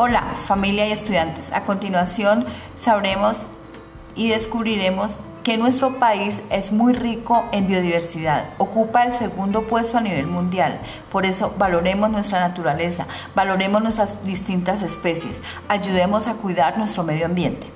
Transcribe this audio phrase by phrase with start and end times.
[0.00, 1.50] Hola, familia y estudiantes.
[1.52, 2.44] A continuación
[2.80, 3.36] sabremos
[4.14, 10.00] y descubriremos que nuestro país es muy rico en biodiversidad, ocupa el segundo puesto a
[10.00, 10.78] nivel mundial.
[11.10, 17.66] Por eso valoremos nuestra naturaleza, valoremos nuestras distintas especies, ayudemos a cuidar nuestro medio ambiente.